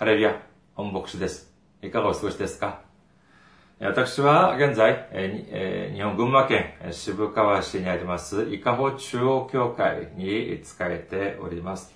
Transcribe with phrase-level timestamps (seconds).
[0.00, 0.40] ハレルヤ、
[0.76, 1.52] 本牧師です。
[1.82, 2.80] いかがお過ごしですか
[3.80, 11.92] 私は現在、えー日本群馬県渋川市にあります、伊香保中央教会に仕えております。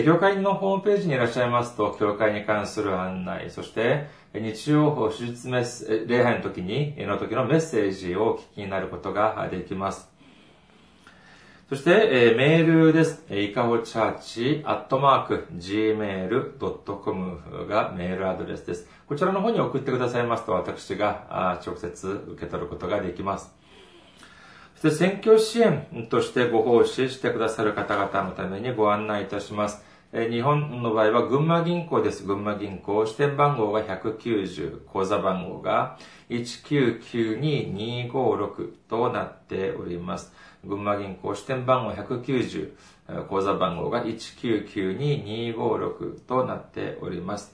[0.04, 10.10] 教会のホームページにいらっしゃいますと、教会に関する案内、そして日曜手術メス礼拝の時に、の時のメッセージをお聞きになることができます。
[11.70, 13.26] そして、えメールです。
[13.30, 18.90] いかほチャーチアットマーク gmail.com がメールアドレスです。
[19.06, 23.54] こちらの方に送ってくださいますと、私が直接受け取ることができます。
[24.82, 29.84] そして選挙支援としてご奉仕してくださる方々のためにご案内いたします。
[30.14, 32.24] 日本の場合は群馬銀行です。
[32.24, 33.06] 群馬銀行。
[33.06, 35.98] 支店番号が190、口座番号が
[36.30, 40.34] 1992256となっております。
[40.64, 42.72] 群馬銀行支店番号190、
[43.28, 47.54] 口座番号が1992256となっております。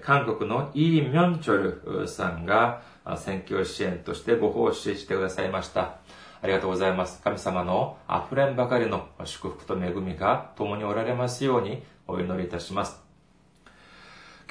[0.02, 2.81] 韓国のイ・ミョンチョルさんが
[3.17, 5.97] 選挙支援としてご奉仕してくださいました。
[6.42, 7.22] ありがとうございます。
[7.23, 13.02] 神様の溢れんばかりの祝福と恵みが共におられますようにお祈りいたします。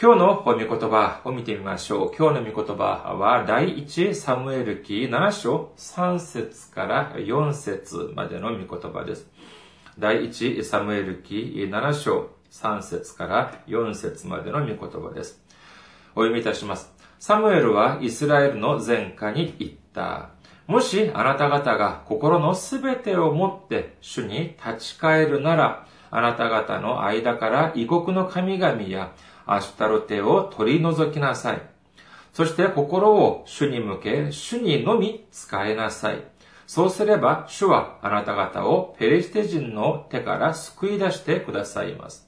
[0.01, 2.13] 今日の御言葉を見てみましょう。
[2.17, 9.29] 今日の御言葉は第一サムエル記7章3節から4節までの御言葉です。
[9.97, 15.42] 第一サムエル記7章3節から4節までの御言葉です。
[16.15, 16.92] お読みいたします。
[17.19, 20.31] サムエルはイスラエルの前科に言った。
[20.69, 29.13] もしあなた方が心のすべてをもって主に立ち返るなら、あなた方の間から異国の神々や
[29.47, 31.63] アシュタロテを取り除きなさい。
[32.33, 36.23] そして心を主に向け、主にのみ使えなさい。
[36.69, 42.23] そうすれば主はあなた方をペリシテ人の手から救い出してくださいます。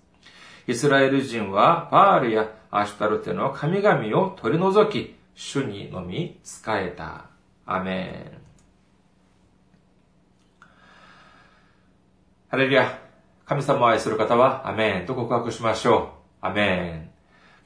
[0.67, 7.27] イスラエル人はバールやアシュタルテの神々を取り除き、主にのみ使えた。
[7.65, 8.47] アメン。
[12.49, 12.99] ハレルヤ。
[13.45, 16.47] 神様を愛する方は、アメンと告白しましょう。
[16.47, 17.11] アメン。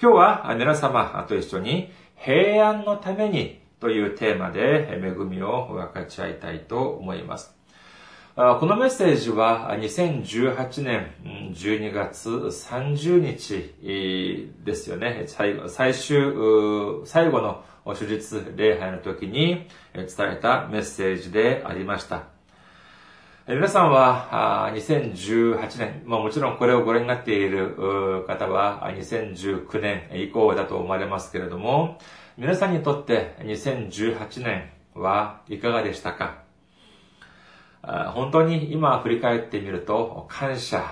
[0.00, 7.59] 今日は皆様と一緒に、平安のためにというテーマで恵みを分かち合いたいと思います。
[8.36, 11.10] このメッセージは2018年
[11.52, 13.74] 12月30日
[14.64, 15.24] ですよね。
[15.26, 16.32] 最最終、
[17.04, 17.64] 最後の
[17.98, 22.22] 手術礼拝の時に伝えたメッセージでありました。
[23.48, 31.98] 皆さんは2018年、もちろんこれをご覧になっている方は2019年以降だと思われますけれども、
[32.38, 36.48] 皆さんにとって2018年はいかがでしたか？
[37.82, 40.82] 本当に今振り返ってみると感謝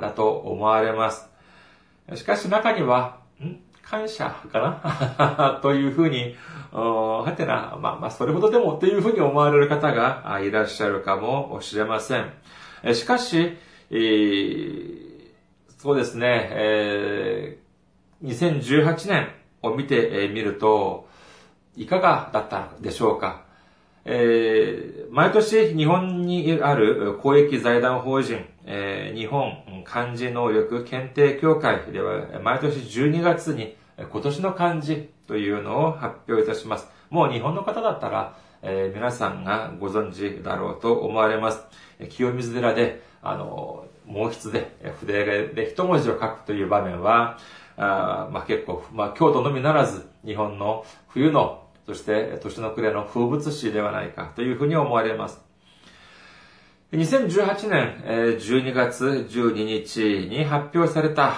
[0.00, 1.28] だと思われます。
[2.14, 3.56] しかし中には、ん？
[3.82, 4.80] 感謝か
[5.18, 5.58] な？
[5.62, 6.36] というふうに、
[6.72, 12.32] はてな、まあまあそれほどでもというふうに思われる方がいらっしゃるかもしれません。
[12.94, 13.56] しかし、
[13.90, 15.08] えー
[15.78, 17.68] そうですね、えー
[18.24, 19.28] 2018年
[19.62, 21.06] を見てみると、
[21.76, 23.42] いかがだったでしょうか？
[24.10, 29.52] えー毎年日本にある公益財団法人、えー日本
[29.84, 36.88] 漢字能力検定協会では毎年12月に今年の漢字というのを発表いたします。
[37.10, 41.62] もう日本の方だったら、えー皆さんがご存知だろうと思われます。
[42.10, 47.38] 清水寺で、あの、毛筆で、筆で一文字を書くという場面は、
[47.76, 55.40] あまあ結構、まあ京都のみならず、日本の冬のそして年の暮れの風物詩ではないかというふうに思われます。
[56.92, 58.02] 2018年
[58.38, 61.32] 12月12日に発表された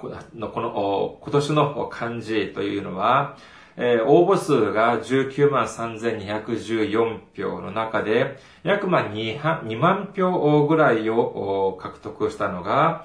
[0.00, 3.36] このこの今年の漢字というのは、
[3.76, 13.04] 応募数が19万3214票の中で、約ま 2, 2万票ぐらいを獲得したのが、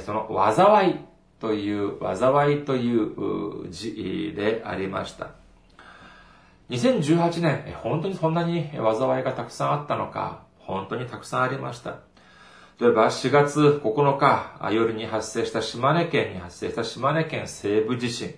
[0.00, 0.94] その災い
[1.38, 5.43] という、災いという字でありました。
[6.70, 11.96] 2018年、本当にそんなに災いがたくさんあったのか、本当にたくさんありました。
[12.80, 18.34] 例えば4月9日夜に発生した島根県に発生した島根県西部地震。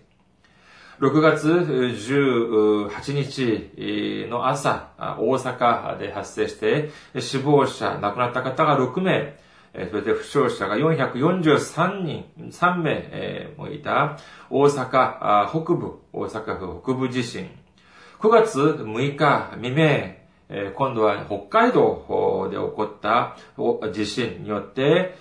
[0.99, 6.90] 6月18日の朝、大阪で発生して
[7.20, 9.38] 死亡者、亡くなった方が6名、
[9.72, 14.19] それで負傷者が443人、3名もいた
[14.50, 17.49] 大阪北部、大阪府北部地震。
[18.19, 20.17] 9月6日未明、
[20.75, 23.37] 今度は北海道で起こった
[23.93, 25.15] 地震によって、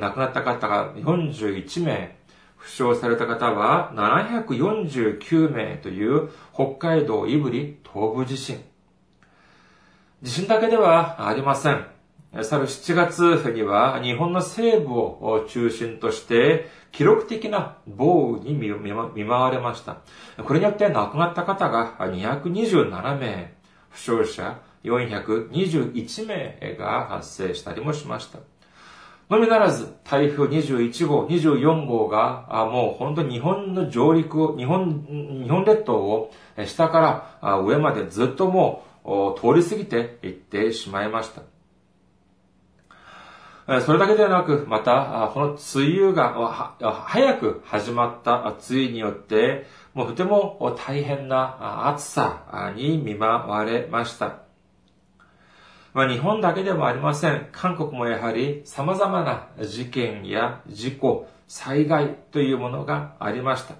[0.00, 2.16] 亡くなった方が41名、
[2.56, 8.62] 負傷された方は749名という北海道胆振東部地震。
[10.22, 11.97] 地震だけではありません。
[12.32, 19.98] 去る7月には日本の西部を中心として記録的な豪雨に見舞われました。
[20.44, 23.54] これによって亡くなった方が227名、
[23.88, 28.38] 負傷者421名が発生したりもしました。
[29.30, 35.06] のみならず、台風21号、24号が、もう本当に日本の上陸を、日本、
[35.44, 36.32] 日本列島を
[36.64, 41.42] 下から上までずっともう通り過ぎていってしまいました。
[43.84, 45.58] それだけではなく、また、この梅
[46.02, 54.38] 雨が早く始まった梅雨によって、もうとても大変な暑さに見舞われました。
[55.92, 57.48] まあ、日本だけでもありません。
[57.52, 63.74] 韓国もやはり様々な事件や事故、災害というものがありました。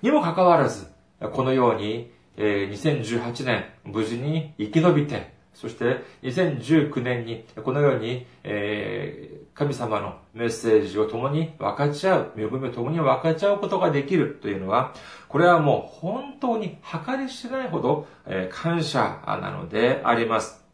[0.00, 0.86] にもかかわらず、
[1.32, 14.94] このように、2018年無事に生き延びて、そして2019年にこのように、えー、神様のメッセージを共に分かち合う、恵みを共に分かち合うことができるというのは、
[15.28, 20.64] これはもう本当に計り知れないほど、えー、感謝なのであります。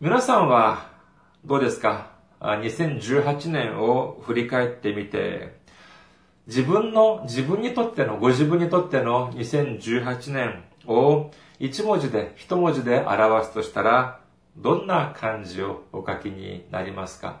[0.00, 0.90] 皆さんは
[1.44, 5.60] どうですか ?2018 年を振り返ってみて、
[6.46, 14.20] 自分の、自分にとっての、ご自分にとっての2018年を一文字で、一文字で表すとしたら、
[14.56, 17.40] どんな漢字をお書きになりますか？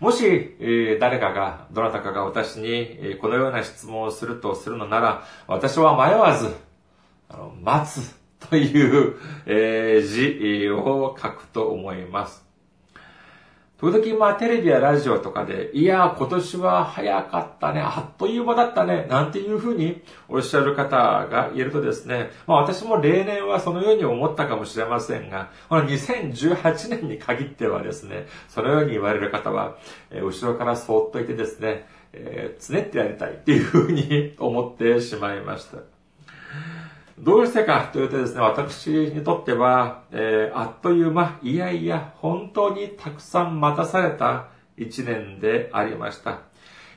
[0.00, 6.54] もし、え、誰かが、どなたかが私に、え、このような質問をするとするのなら、私は迷わず、
[7.28, 8.16] あの、待つ
[8.48, 9.16] という、
[9.46, 12.47] えー、字を書くと思います。
[13.80, 20.96] 時々まあテレビやラジオとかで、いや、今年は早かったね、あっという間だったね、なんていうふうにおっしゃる方
[21.28, 29.76] がいるとですね、まあ私も例年はそのように思ったかもしれませんが、この2018年に限ってはですね、そのように言われる方は、
[30.10, 35.97] 後ろからそーっといてですね、えー、つねってやりたいっていうふうに思ってしまいました。
[37.20, 46.40] どうしてかというとですね、私にとっては、えー、あっという間、いやいや、本当にたくさん待たされた一年でありました。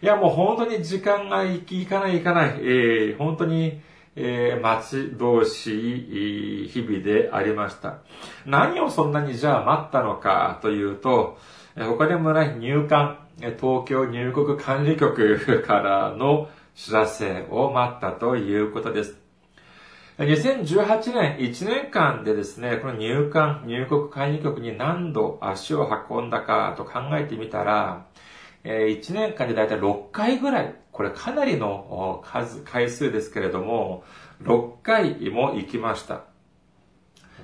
[0.02, 3.82] いや、もう本当に時間が行き、行かない行かない、えー、本当に、
[4.16, 7.98] えー、待ち遠しい日々でありました。
[8.46, 11.38] 何をそんなにじゃあ待ったのかというと、
[11.76, 19.21] 他でもない入管、東京入国管理局からの知らせを待ったということです。
[20.22, 28.06] 2018年1年間でですね、この入管、入国管理局に何度足を運んだかと考えてみたら、
[28.64, 34.04] 1年間でだいたい6回ぐらい、これかなりの数、回数ですけれども、
[34.44, 36.22] 6回も行きました。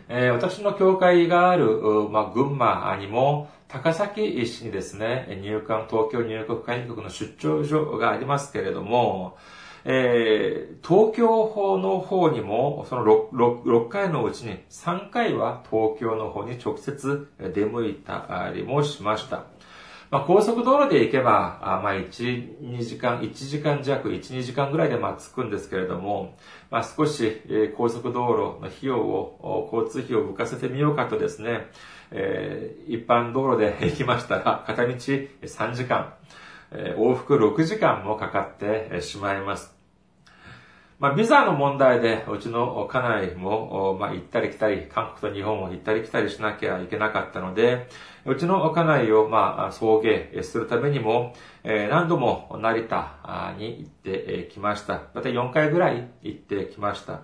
[0.07, 1.81] 私の教会がある、
[2.11, 9.35] まあ、群馬にも、高崎市にですね、入管、東京入国管理局の出張所がありますけれども、
[9.89, 19.45] えー、東京の方にも、その 6, 6, 6回のうちに3回は東京の方に直接出向いたりもしました。
[20.09, 26.35] まあ、高速道路で行けば、あまあ、1、2時間、1時間弱、1、2時間ぐらいでまあ着くんですけれども、
[26.69, 31.67] まあ、少し、えー、高速道路の費用を、交通費を浮かせてみようかとですね、
[32.11, 36.13] えー、一般道路で行きましたら、片道3時間、
[36.71, 39.76] えー、往復6時間もかかってしまいます。
[40.99, 47.87] まあ、ビザの問題で、うちの家内も、まあ、行ったり来たり、韓国と日本を行ったり来たりしなきゃいけなかったので、
[48.25, 55.03] うちの家内を、まあ、送迎するためにも、え、何度も成田に行ってきました。
[55.13, 57.21] また4回ぐらい行ってきました。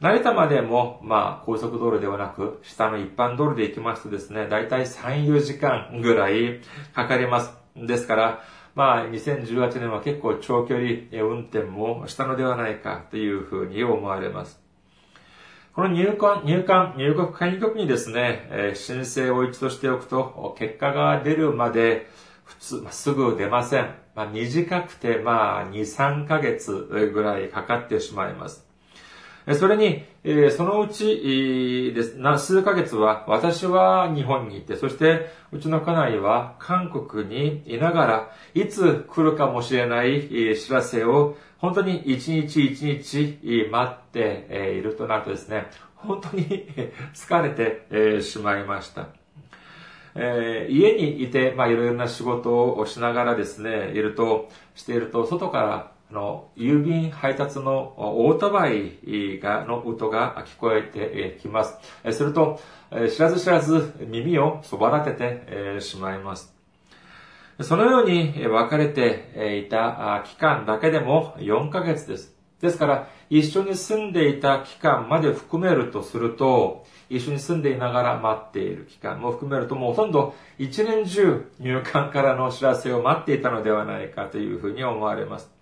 [0.00, 6.62] 成田までも、まあ、高速道路ではなく、下の一般道路で行きますとですね、だいたい3、4時間ぐらい
[6.94, 7.54] かかります。
[7.76, 8.42] ですから、
[8.74, 14.60] まあ、2018年は結構長距離運転もしたのではないかというふうに思われます。
[15.74, 22.08] この入管、入管、入国管理局にですね、え申請を一度しておくと、結果が出るまで、
[22.44, 23.94] 普通、まあ、すぐ出ません。
[24.14, 26.72] まあ、短くて、まあ、2、3ヶ月
[27.14, 28.71] ぐらいかかってしまいます。
[29.58, 30.04] それに、
[30.50, 46.68] そのうちです数ヶ月は私は日本にいて、そしてうちの家内は韓国にいながら、いつ来るかもしれない知らせを本当に一日一日待っているとなるとですね、本当に
[47.14, 49.08] 疲れてしまいました。
[50.14, 61.78] えー、家にいて、まあ、いろいろな仕事をしながらですね、いると、していると、外からの、郵便配達のオートバイが、の音が聞こえてきます。
[62.12, 62.60] すると、
[63.10, 66.54] 知らず知らず耳をそば立ててしまいます。
[67.60, 72.36] そのように分かれていた期間だけでも4ヶ月です。
[72.60, 85.61] ですから、一緒に住んでいた期間まで含めるとすると、一緒に住んでいながら待っている期間も含めると、もうほとんど一年中入管からの知らせを待っていたのではないかというふうに思われます。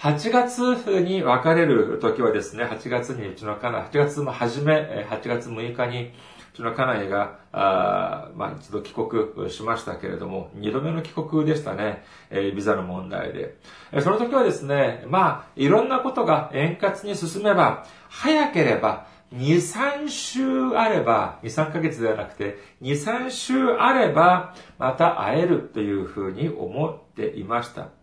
[0.00, 0.60] 8月
[1.02, 6.14] に別れる時はですね、8月にうちの家内、8月の初め、8月6日に
[6.54, 13.58] うちの家内が、あまあ、一度帰国しましたけれども、二度目の帰国でしたね、えー、ビザの問題で。
[14.02, 27.99] その時はですね、まあ、いろんなことが円滑に進めば、早ければ、2、3週あれば、2、3ヶ月ではなくて、2、3週あれば、また会えるというふうに思っていました。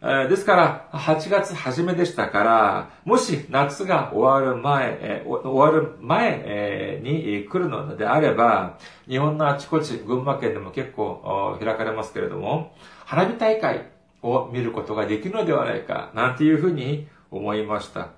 [0.00, 13.90] ですから、8月初めでしたから、もし夏が終わる前、終わる前に来るのであれば、日本のあちこち、群馬県でも結構開かれますけれども、花火大会
[14.22, 18.08] を見ることができるのではないか、なんていうふうに思いました。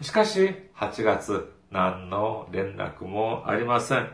[0.00, 4.08] しかし、8月、何の連絡もありません。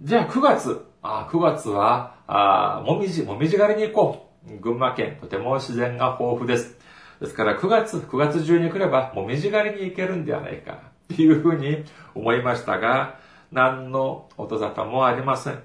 [0.00, 4.23] じゃあ9月、あ9月は、あもみじ、もみじ狩りに行こう。
[4.60, 6.78] 群馬県、とても自然が豊富です。
[7.20, 11.84] ですから9月、9月中に来れば、もみじ狩りに行けるんではないか、というふうに
[12.14, 13.18] 思いましたが、
[13.52, 15.62] 何の音沙汰もありません。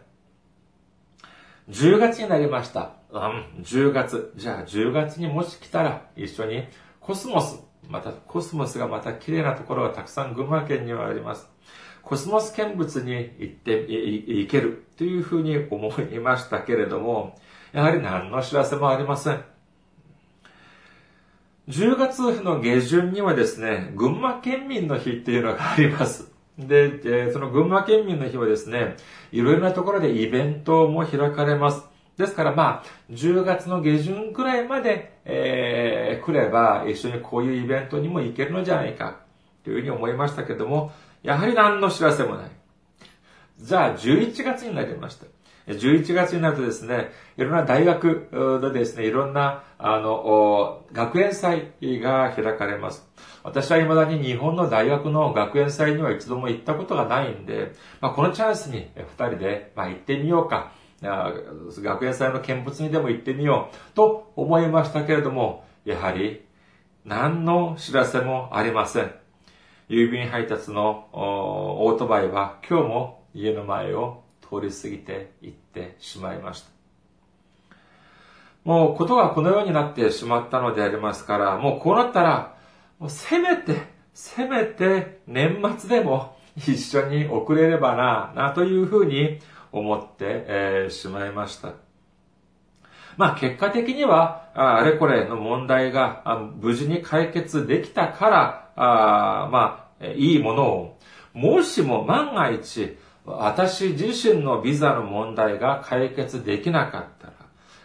[1.70, 2.94] 10月になりました。
[3.12, 4.34] うん、10月。
[4.36, 6.68] じゃあ10月にもし来たら、一緒に
[7.00, 11.50] コスモス、またコスモスがまた綺麗なところがたくさん群馬県にはあります。
[12.02, 17.38] コスモス見物に行って、行けるというふうに思いましたけれども、
[17.72, 19.44] やはり何の知らせもありません。
[21.70, 26.32] 10月の下旬にはですね、群馬県民の日っていうのがあります。
[26.58, 28.98] で、えその群馬県民の日はですね、
[29.32, 31.84] いろいろなところでイベントも開かれます。
[32.18, 39.22] ですからまあ、10月の下旬くらいまで、えー、来れば一緒にこういうイベントにも行けるのじゃないか、
[39.64, 40.92] というふうに思いましたけども、
[41.24, 42.52] やはり何の知らせもない。
[43.60, 45.28] じゃあ、11月になりました。
[45.74, 53.08] 11月になるとですね、いろんな大学でですね、いろんな、あの、学園祭が開かれます。
[53.44, 60.72] 私は未だに日本の大学の学園祭には一度も行ったことがないんで、まあ、このチャンスに二人で、まあ、行ってみようか。
[61.02, 66.46] 学園祭の見物にでも行ってみようと思いましたけれども、やはり
[67.06, 69.12] 何の知らせもありません。
[69.88, 76.70] 郵便配達のオートバイは今日も家の前を通り過ぎていってしまいました。
[78.64, 82.58] もうことがこのようになってしまったのでありますから、もうこうなったら、
[83.00, 83.82] もうせめて、
[84.14, 89.40] せめて年末でも一緒に送れればな、なというふうに
[89.72, 91.74] 思って、えー、しまいました。
[93.18, 96.24] まあ結果的には、あれこれの問題が
[96.62, 101.00] 無事に解決できたから、あまあ、いいものを、
[101.34, 102.98] もしも万が一、
[103.38, 107.34] 私自身のビザの問題が解決できなかったら、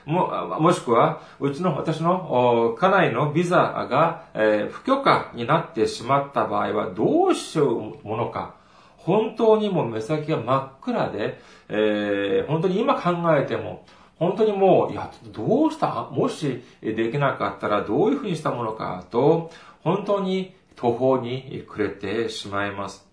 [0.06, 8.54] も、もしくは、うちの、私の家内のビザが、えー、不許可になってしまった場合はどうしようものか。
[8.96, 13.86] 本当にもう目先が真っ暗で、えー、本当に今考えても、
[14.18, 16.08] 本当にもう、いや、どうした？
[16.10, 19.50] もしできなかったらどういうふうにしたものかと、
[19.82, 23.03] 本当に途方に暮れてしまいます。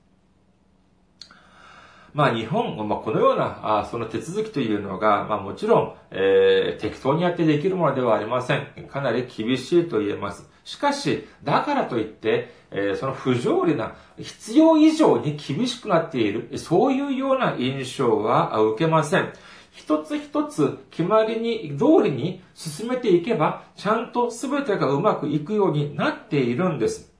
[2.14, 8.68] まあ日本、まあ、このようなあその手続きというのが、まあもちろん、えー、適当にやってできるものではありません。
[8.90, 10.50] かなり厳しいと言えます。
[10.64, 19.34] しかし、だからといって、えー、その不条理な、必要以上に厳しくなっている、そういうような印象は受けません。
[19.72, 27.11] 一つ一つ決まりに、通りに進めていけば、ちゃんと全てがうまくいくようになっているんです。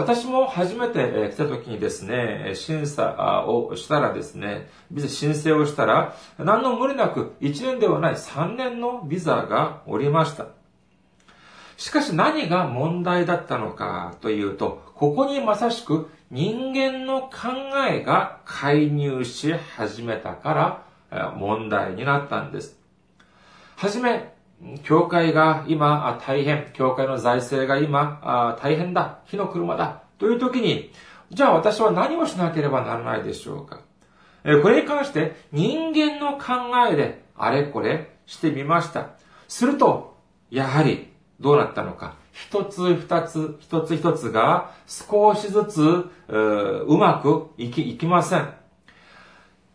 [0.00, 10.46] 私も初めて来た時にですね、審査をしたらですね、ビザ申請をしたら、何の無理なく1年ではない3年のビザがおりました。
[11.76, 17.28] しかし何が問題だったのかというと、ここにまさしく人間の考
[17.86, 22.80] えが介入し始めたから問題になったんです。
[23.76, 24.32] はじめ、
[24.82, 30.92] 教会が今大変、教会の財政が今大変だ、火の車だ、という時に、
[31.30, 33.80] じゃあ私は何をしなければならないでしょうか。
[34.62, 39.10] これに関して人間の考えであれこれしてみました。
[39.48, 40.16] すると、
[40.50, 42.16] やはりどうなったのか。
[42.32, 48.59] 一つ二つ、一つ一つが少しずつうまくいきいきません。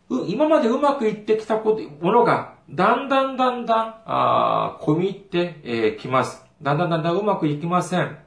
[0.09, 6.43] 今までうまくいってきたものがだんだんだんだん、あ込み入ってき、えー、ます。
[6.61, 8.17] だんだんだんだんうまくいきません。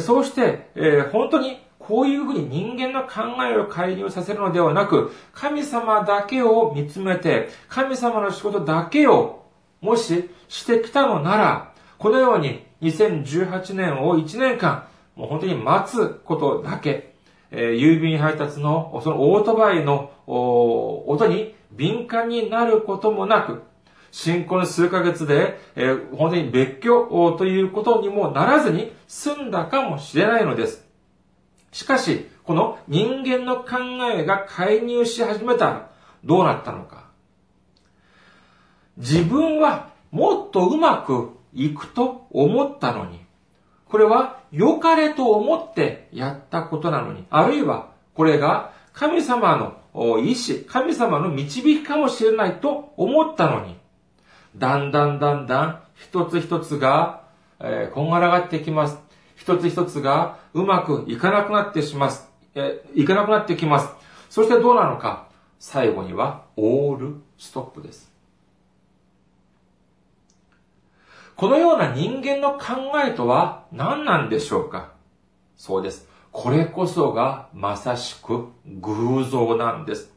[0.00, 9.44] そうして、えー、本当にこういうふうに人間の考えを介入させるのではなく、神様だけを見つめて、神様の仕事だけを、
[9.80, 17.14] もししてきたのなら、このように2018年を1年間、もう本当に待つことだけ、
[17.58, 23.62] えー、郵便配達の、そのオートバイの音に敏感になることもなく、
[24.10, 30.86] 新婚数ヶ月で、えー、本当に別居ということにもならずに済んだかもしれないのです。
[31.72, 33.78] しかし、この人間の考
[34.14, 35.90] えが介入し始めたら
[36.24, 37.06] どうなったのか。
[38.98, 43.25] 自分はもっとうまくいくと思ったのに、
[43.96, 49.56] これは良かれと思ってやったことなのに、あるいはこれが神様
[49.94, 53.78] の意志、神様の導きかもしれないと思ったのに、
[54.54, 57.22] だんだんだんだん一つ一つが、
[57.58, 58.98] えー、こんがらがってきます。
[59.34, 62.28] 一つ一つがうまくいかなくなってします。
[62.54, 63.88] えー、いかなくなってきます。
[64.28, 68.15] そしてどうなのか最後にはオールストップです。
[71.36, 74.92] このような人間の考えとは何なんでしょうか？
[75.54, 76.08] そうです。
[76.32, 80.10] これこそがまさしく偶像なんです。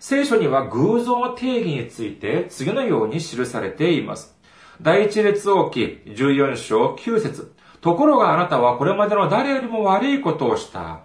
[0.00, 4.34] 聖書には偶像の定義について次のように記されています。
[4.80, 11.00] 第一列王記14章9節ところがあなたはこれまでの誰よりも悪いことをした。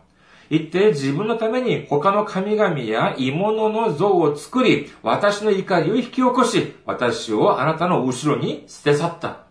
[0.50, 9.48] 言って自分のために他の神々や鋳物の像を作り、私の怒りを引き起こし、私をあなたの後ろに捨て去った。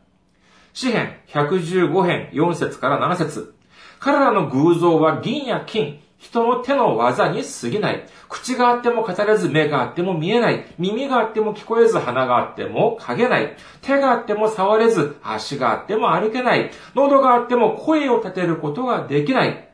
[0.73, 3.55] 詩編115編4節から7節
[3.99, 8.07] 彼らの偶像は銀や金、人の手の技に過ぎない。
[8.29, 10.67] 口があっても語れず、目があっても見えない。
[10.79, 13.57] 耳があっても聞こえず、鼻があっても嗅げない。
[13.83, 16.71] 手があっても触れず、足があっても歩けない。
[16.95, 19.69] 喉があっても声を立てることができない。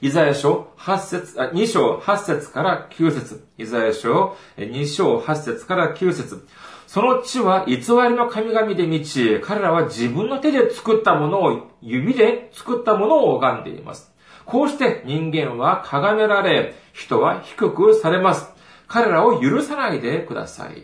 [0.00, 6.46] イザヤ書8節、あ2章8節から9節イザヤ書2章8節から9節
[6.86, 14.14] その地は偽りの神々で満ち、彼らは自分の手で作ったものを、指で作ったものを拝んでいます。
[14.44, 18.48] こうして人間は崇められ、人は低くされます。
[18.86, 20.82] 彼らを許さないでください。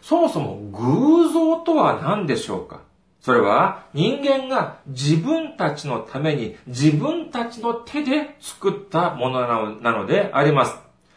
[0.00, 2.80] そもそも偶像とは何でしょうか？
[3.26, 10.76] それは人間が自分たちのために自分たちの手で作ったものなのであります。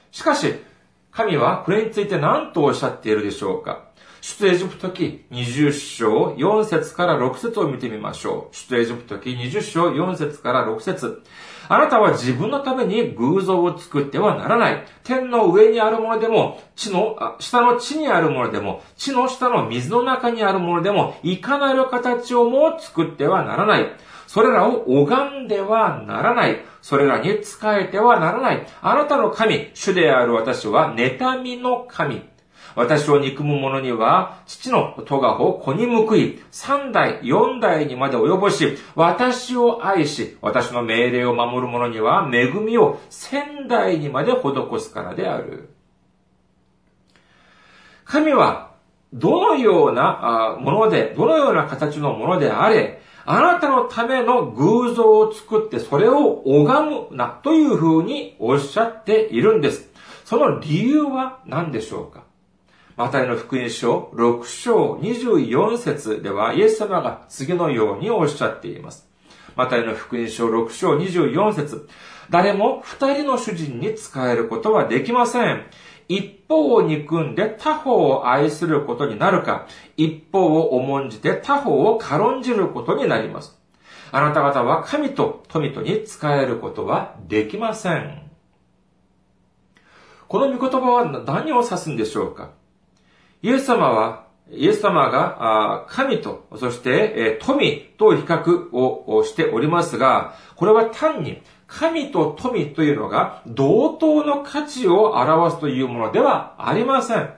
[0.09, 0.55] しかし、
[1.11, 3.89] 神はこれについて何とおっしゃっているでしょうか
[4.21, 8.55] 出エジプト記20章4節から6節を見てみましょう。
[8.55, 11.21] 出エジプト記20章4節から6節
[11.71, 14.85] あなたは自分のために偶像を作ってはならない。
[15.03, 23.85] 天の上にあるものでも、地の、下の地にあるものでも、地の下の水の中にあるものでも、いかなる形をも作ってはならない。
[24.25, 26.59] それらを拝んではならない。
[26.81, 28.65] それらに仕えてはならない。
[28.81, 32.23] あなたの神、主である私は、妬みの神。
[32.79, 45.69] 私を憎む者には、父の戸がを子に報い、三代、四代にまで及ぼし、私を愛し、私の命令を守る者には、恵みを千代にまで施すからである。
[48.05, 48.71] 神は、
[49.11, 59.89] どのようなもので、どのような形のものであれ、あなたのための偶像を作ってそれを拝むなというふうにおっしゃっているんです。
[60.23, 62.28] その理由は何でしょうか？
[62.99, 69.07] マタイの福音書6章24節ではイエス様が次のようにおっしゃっています。
[69.55, 71.87] マタイの福音書6章24節
[72.29, 75.63] 誰も二人の主人に使えることはできません。
[76.09, 83.57] 一方を憎んで他方を愛することになるか、一方を重んじて他方を軽んじることになります。
[84.11, 88.29] あなた方は神と富とに使えることはできません。
[90.27, 92.58] この御言葉は何を指すんでしょうか？
[93.41, 107.33] イエス様は、イエス様が神と、そして富と比較をしておりますが、これは単に神と富というのが同等の価値を表すというものではありません。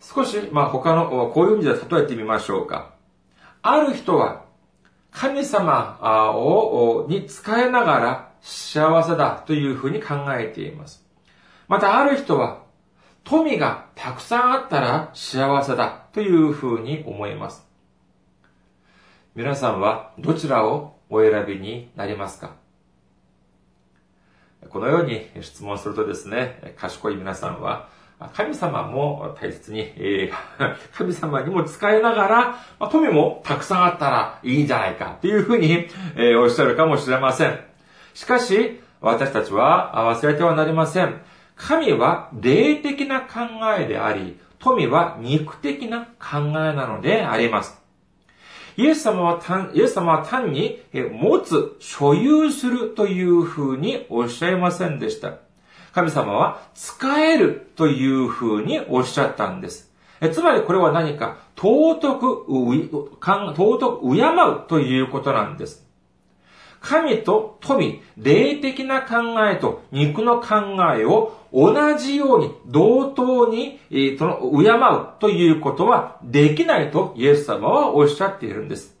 [0.00, 2.94] 少し、まあ、他の、こういう意味で例えてみましょうか。
[3.62, 4.44] ある人は、
[5.12, 11.04] 神様を、に使えながら幸せだというふうに考えています。
[11.68, 12.62] またある人は、
[13.24, 17.66] 富がたくさんあったら幸せだというふうに思います。
[19.34, 22.56] 皆さんはどちらをお選びになりますか？
[24.68, 27.88] このように質問するとですね、賢い皆さんは、
[28.34, 29.90] 神様も大切に、
[30.92, 32.56] 神様にも使いながら、
[32.90, 35.88] 富もたくさんあったらいいんじゃないかっていうふうに、
[36.38, 37.58] おっしゃるかもしれません。
[38.12, 41.22] しかし、私たちは忘れてはなりません。
[41.60, 43.40] 神は霊的な考
[43.78, 47.78] えであり、富は肉的な考えなのであります。
[48.78, 55.34] イエス様は単、イエス様は単に、持つ、所有するというふうにおっしゃいませんでした。
[55.92, 59.92] 神様は使えるというふうにおっしゃったんです。
[60.32, 65.86] つまりこれは何か尊く、尊く敬うということなんです。
[66.80, 78.96] 神と富、霊的な考えと肉の考えを同じように、同等に、えー、その、敬うということはできないとイエス様はおっしゃっているんです。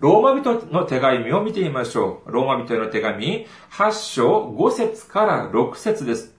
[0.00, 2.32] ローマ人の手紙を見てみましょう。
[2.32, 6.34] ローマ人の手紙、8章5節から6節です。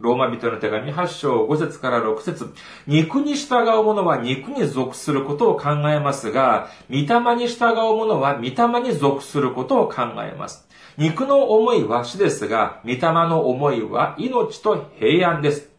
[0.00, 2.54] ローマ人の手紙8章5節から6節
[2.86, 10.67] 肉に従う者は肉に属することを考えますが、御霊に従う者は御霊に属することを考えます。
[10.98, 15.70] 肉の思いは死ですが、御霊の思いは命と平安です。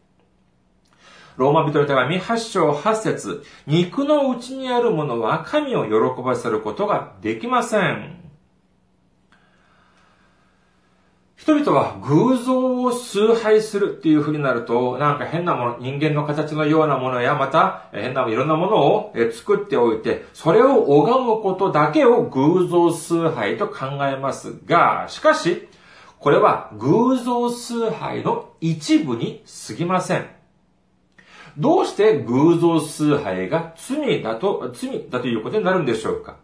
[1.36, 8.29] ローマ人の手紙8章8節肉の内にあるものは神を喜ばせることができません。
[11.40, 25.66] 人々は偶像を崇拝するっていう風になると、なんか変なもの、人間の形のようなものや、また変ないろんなものを作っておいて、それを拝むことだけを偶像崇拝と考えますが、しかし、
[26.18, 30.26] これは偶像崇拝の一部に過ぎません。
[31.56, 36.36] どうして偶像崇拝が罪だと、罪だということになるんでしょうか？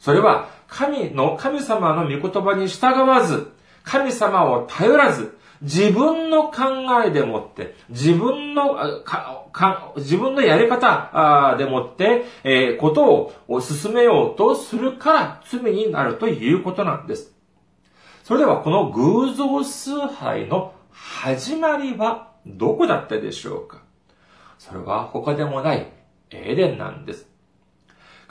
[0.00, 3.51] それは神の、神様の御言葉に従わず、
[3.84, 6.62] 神様を頼らず、自分の考
[7.06, 8.78] えでもって、自分の、
[9.96, 17.32] 自分のやり方でもって、えー、ことを進めようとするから罪になるということなんです。
[18.24, 23.82] それではこの偶像崇拝の始まりはどこだったでしょうか？
[24.58, 25.86] それは他でもない
[26.30, 27.28] エデンなんです。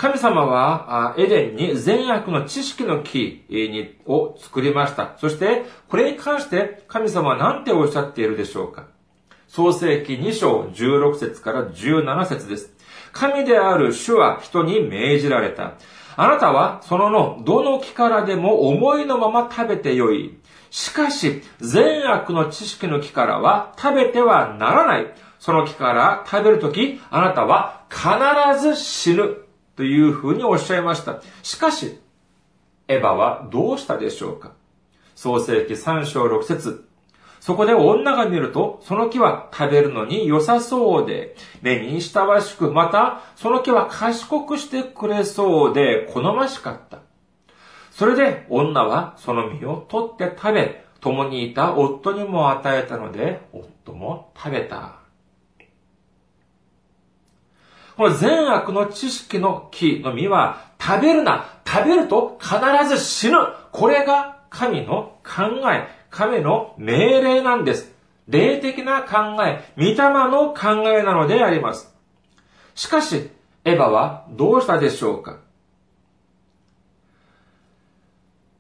[0.01, 5.15] 神様はエデンに善悪の知識の木にを作りました。
[5.19, 8.87] そして、これに関して神様は何ておっしゃっているでしょうか
[9.47, 12.73] 創世記2章16節から17節です。
[13.11, 15.73] 神である主は人に命じられた。
[16.15, 20.35] あなたはそののどの木からでも思いのまま食べてよい。
[20.71, 25.13] しかし、善悪の知識の木からは食べてはならない。
[25.37, 29.50] その木から食べるとき、あなたは必ず死ぬ。
[29.75, 31.21] というふうにおっしゃいました。
[31.43, 31.99] しかし、
[32.87, 34.53] エヴァはどうしたでしょうか？
[35.15, 36.87] 創世記3章6節
[37.39, 46.99] そこで女が見ると、その木は食べるのに良さそうで、目に親しく、また、その木は賢くしてくれそうで、好ましかった。
[47.89, 55.00] それで女はその実を取って食べ、共にいた夫にも与えたので、夫も食べた。
[58.01, 61.45] この善悪の知識の木の実は食べるな。
[61.67, 62.55] 食べると必
[62.89, 63.37] ず死ぬ。
[63.71, 67.93] これが神の考え、神の命令なんです。
[68.27, 69.95] 霊的な考え、御霊
[70.31, 71.93] の考えなのであります。
[72.73, 73.29] しかし、
[73.65, 75.37] エヴァはどうしたでしょうか？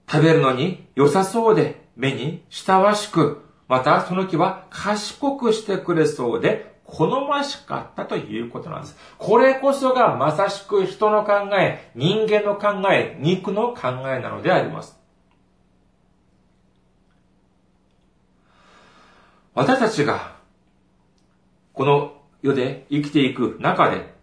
[0.07, 8.97] 食べるのに良さそうで、目に親しく、またその木は賢くしてくれそうで、好ましかったということなんです。
[9.17, 14.99] これこそがまさしく人の考え、人間の考え、肉の考えなのであります。
[19.53, 20.35] 私たちが、
[21.73, 24.13] この世で生きていく中で、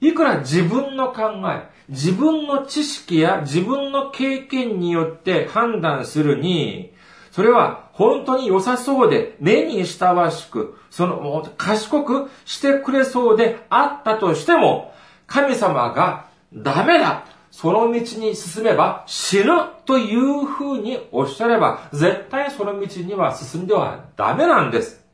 [0.00, 6.92] いくら自分の考え、自分の知識や自分の経験によって判断するに、
[7.36, 14.94] それは本当に良さそうで、目に親しく、その、賢くしてくれそうであったとしても、
[15.26, 19.50] 神様がダメだその道に進めば死ぬ
[19.84, 25.04] というふうにおっしゃれば、絶対その道には進んではダメなんです。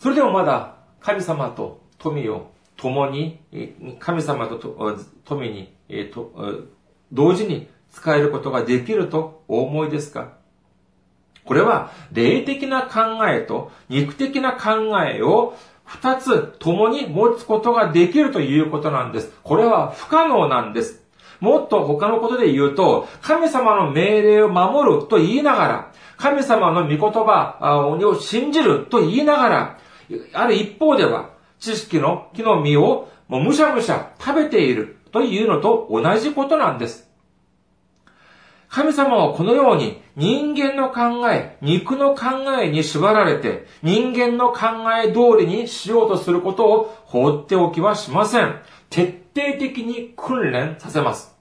[0.00, 3.38] それでもまだ神様と富を共に、
[4.00, 4.58] 神様と
[5.24, 5.72] 富に、
[7.12, 10.32] 同時に使えることができるとお思いですか？
[11.44, 19.32] これは霊的な考えと肉的な考えを二つ共に持つことができるということなんです。
[19.42, 21.02] これは不可能なんです。
[21.40, 27.58] もっと他のことで言うと、神様の命令を守ると言いながら、神様の御言葉
[27.90, 29.78] を信じると言いながら、
[30.34, 37.10] ある一方では、知識の木の実をもうむしゃむしゃ食べているというのと同じことなんです。
[38.72, 42.24] 神様はこのように人間の考え、肉の考
[42.58, 48.56] えに縛られて人間の考え通りにしようとすることを放っておきはしません。
[48.88, 51.36] 徹底的に訓練させます。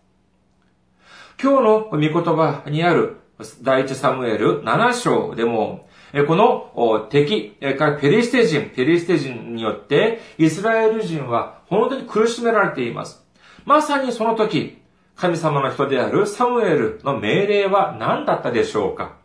[1.42, 3.22] 今日の御言葉にある
[3.62, 5.88] 第一サムエル7章でも、
[6.28, 13.26] この敵、からペリシテ人、ペリシテ人によってイスラエル人は本当に苦しめられています。
[13.64, 14.81] まさにその時、
[15.16, 19.18] 神様の人であるサムエルの命令は何だったでしょうか？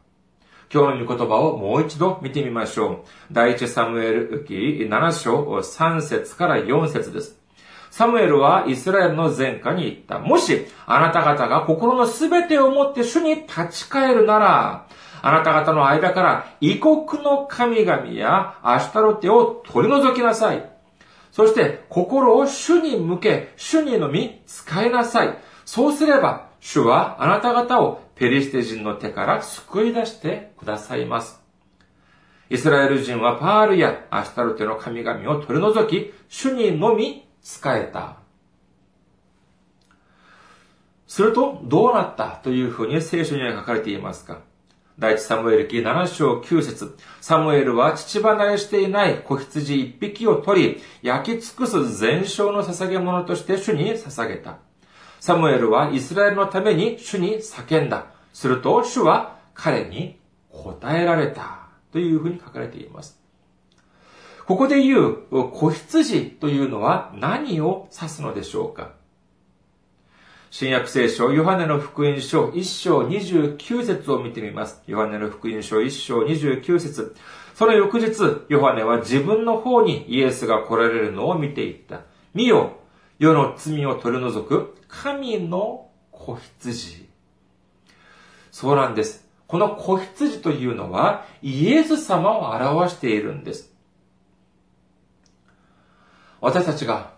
[0.73, 2.99] 今日の御言葉をもう一度見てみましょう。
[3.33, 7.41] 第一サムエル記7章3節から4節です。
[7.91, 10.19] サムエルはイスラエルの前科に言った。
[10.19, 14.89] もし、あなた方が心のすべてをもって主に立ち返るなら、
[15.23, 20.69] あなた方の間から異国の神々やアシュタロテを取り除きなさい。
[21.33, 25.39] そして心を主に向け、主にのみ使いなさい。
[25.67, 31.43] そうすれば、主はあなた方をペリシテ人の手から救い出してくださいます。
[32.49, 38.19] イスラエル人はパールやアシュタルテの神々を取り除き、主にのみ使えた。
[41.09, 44.41] すると、どうなったというふうに聖書には書かれていますか？
[44.99, 54.59] 第一サムエル記7章9節サムエルは父離れしていない子羊一匹を取り、焼き尽くす全焼の捧げ物として主に捧げた。
[55.21, 58.07] サムエルはイスラエルのために主に叫んだ。
[58.33, 60.19] すると主は彼に
[60.51, 61.67] 答えられた。
[61.97, 63.19] というふうに書かれています。
[64.45, 65.17] ここで言う
[65.51, 68.93] 子羊というのは何を指すのでしょうか
[70.51, 74.83] 新約聖書、ヨハネの福音書1章29節を見てみます。
[74.87, 77.17] ヨハネの福音書1章29節
[77.55, 82.03] その翌日、ヨハネは自分の方にイエスが来られるのを見ていった。
[82.35, 82.77] 見よ、
[83.19, 87.09] 世の罪を取り除く神の子羊。
[88.51, 89.27] そうなんです。
[89.47, 93.73] この子羊というのはイエス様を表しているんです。
[96.41, 97.13] 私たちが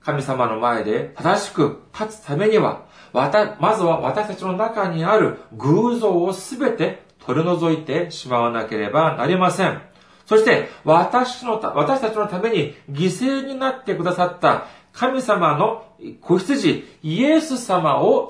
[0.00, 3.30] 神様の前で正しく立つためには、ま
[3.76, 9.80] ずは私たちの中にある偶像をすべて取り除いてしまわなければなりません。
[10.26, 15.86] そして、私の、私たちのために犠牲になってくださった神様の
[16.20, 18.28] 子羊、イエス様を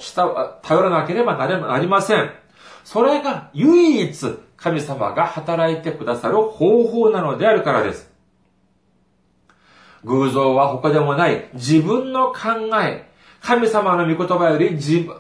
[0.63, 2.31] 頼らなければなりません。
[2.85, 8.11] それが唯一神様が働いてくださる方法なのであるからです。
[10.05, 12.41] 偶像は他でもない自分の考
[12.83, 13.09] え、
[13.41, 15.17] 神様の御言葉より自分、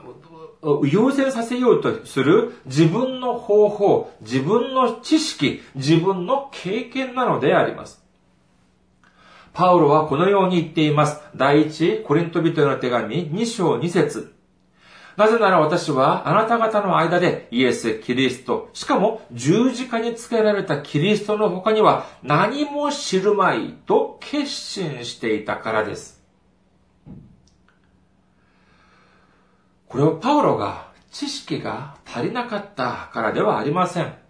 [0.84, 8.01] 優先させようとする自分の方法、自分の知識、自分の経験なのであります。
[9.52, 11.20] パウロはこのように言っています。
[11.36, 14.34] 第一コリント人への手紙2章2節
[15.16, 26.22] なぜなら私はあなた方の間でイエス・キリスト、しかも十字架につけられたキリストの他には何も知るまいと決心していたからです。
[29.86, 34.21] これはパウロが知識が足りなかったからではありません。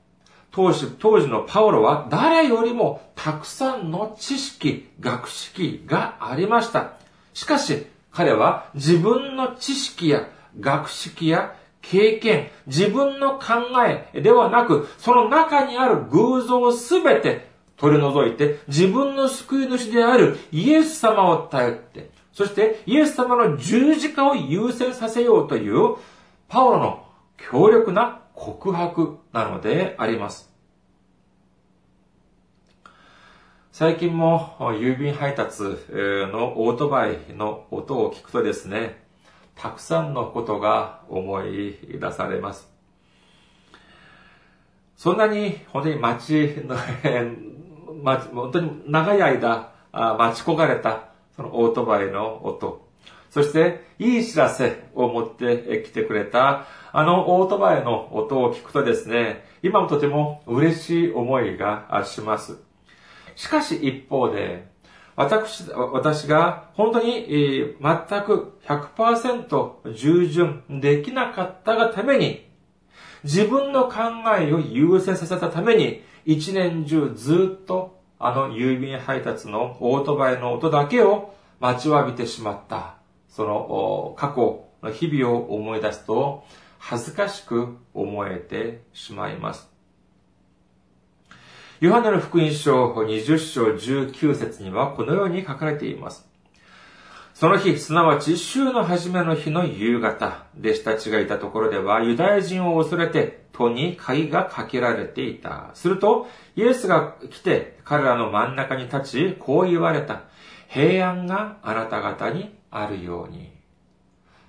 [0.52, 6.92] 当時、当時のパウロは誰よりもたくさんの知識、学識がありました。
[7.32, 10.28] しかし、彼は自分の知識や
[10.60, 13.44] 学識や経験、自分の考
[13.86, 25.96] えではなく、その中にある偶像をすべて取り除いて、自分の救い主であるイエス様を頼って、そしてイエス様の十字架を優先させようという、
[26.48, 27.06] パオロの
[27.38, 30.52] 強力な告白なのであります。
[33.72, 39.02] 最近も郵便配達のオートバイの音を聞くとですね、
[39.54, 42.68] たくさんのことが思い出されます。
[44.96, 46.32] そんなに本当に街
[46.64, 46.76] の、
[48.34, 52.81] 本当に長い間待ち焦がれたそのオートバイの音。
[53.32, 62.58] そして、いい知らせを持ってきてくれた、あのオートバイの音を聞くとですね、今もとても嬉しい思いがします。
[63.34, 64.68] しかし一方で、
[65.16, 72.46] 私、私が本当に、全く100%従順できなかったがために、
[73.24, 74.00] 自分の考
[74.38, 83.01] えを優先させたために、一年中ずっとあの郵便配達のオートバイの音だけを待ちわびてしまった。
[83.32, 86.44] その過去の日々を思い出すと
[86.78, 89.70] 恥ずかしく思えてしまいます。
[91.80, 96.28] ヨハネの福音書20章19節にはこのように書かれています。
[97.34, 105.70] その日、すなわち週の初めの日の夕方、弟子たちがいたところではユダヤ人を恐れて戸に鍵がかけられていた。
[105.74, 110.22] すると、イエスが来て彼らの真ん中に立ち、こう言われた。
[110.68, 113.52] 平安があなた方にあるように。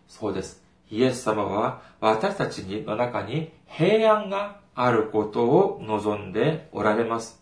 [0.07, 0.63] そうです。
[0.89, 7.41] イエス様は私たちの中に平安があることを望んでおられます。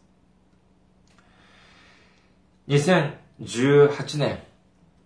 [2.68, 4.40] 2018年、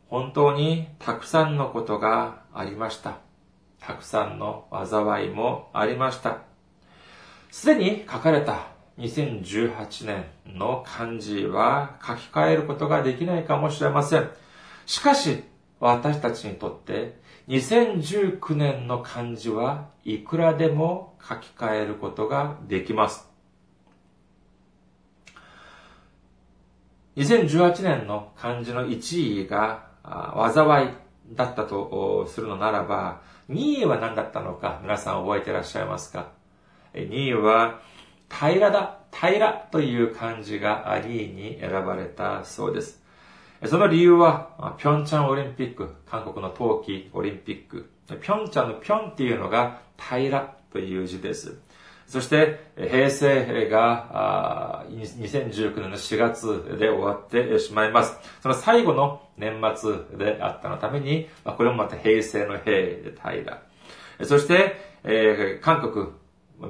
[0.10, 3.18] 本当にたくさんのことがありました。
[3.80, 6.40] たくさんの災いもありました。
[7.52, 8.68] すでに書かれた
[9.00, 14.30] 2018年の漢字は書き換えることができないかもしれません。
[14.86, 15.44] しかし、
[15.80, 23.30] 私たちにとって2019年の漢字はいくらでも書き換えることができます。
[27.18, 30.90] 2018年の漢字の1位が災い
[31.32, 36.32] だったとするのならば、2位は何だったのか皆さん覚えていらっしゃいますか
[36.94, 37.80] ?2 位は
[38.30, 43.05] 平らだ、平らという漢字が2位に選ばれたそうです。
[43.64, 47.90] その理由は、ピョンチャンオリンピック、韓国の冬季オリンピック。
[48.08, 51.58] ピョンチャンのピョンっていうのが平という字です。
[52.06, 58.20] そして、平成が2019年の4月で終わってしまいます。
[58.42, 63.64] その最後の年末であったのために、これもまた平成の平で平ら。
[64.26, 66.08] そして、韓国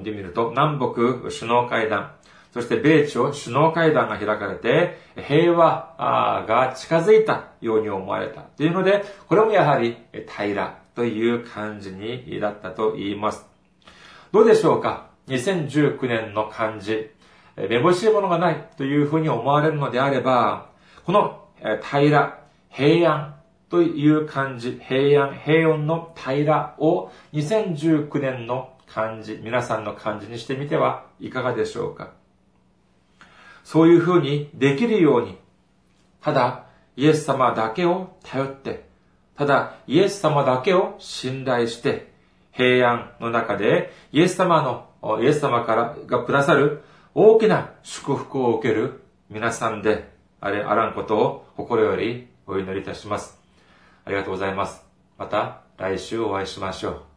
[0.03, 2.13] で見ると南北首脳会談、
[2.55, 9.97] そして米朝首脳会談が開かれて、平和が近づいたように思われたというので、これもやはり
[10.37, 13.45] 平らという感じになったと言います。
[14.31, 17.09] どうでしょうか？2019年の漢字、
[17.57, 20.69] めぼしいものがないというふうに思われるのであれば、
[21.05, 22.39] この平ら、
[22.69, 23.35] 平安
[23.69, 32.11] という漢字、平安、平穏の平らを2019年の漢字、皆さんの漢字にしてみてはいかがでしょうか？
[33.65, 35.37] そういうふうにできるように、
[36.21, 38.85] ただイエス様だけを頼って、
[39.35, 42.13] ただイエス様だけを信頼して、
[42.51, 46.83] 平安の中でイエス様のイエス様からがくださる
[47.15, 53.39] 大きな祝福を受ける皆さんであれ、あらんことを心よりお祈りいたします。
[54.05, 54.85] ありがとうございます。
[55.17, 57.14] また来週お会いしましょう。